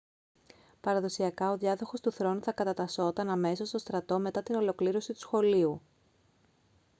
[0.81, 5.81] παραδοσιακά ο διάδοχος του θρόνου θα κατατασσόταν αμέσως στον στρατό μετά την ολοκλήρωση του σχολείου